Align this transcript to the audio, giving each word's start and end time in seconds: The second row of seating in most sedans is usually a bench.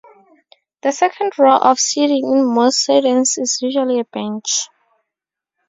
The 0.81 0.93
second 0.93 1.37
row 1.37 1.59
of 1.59 1.79
seating 1.79 2.25
in 2.25 2.55
most 2.55 2.83
sedans 2.83 3.37
is 3.37 3.61
usually 3.61 3.99
a 3.99 4.05
bench. 4.05 4.67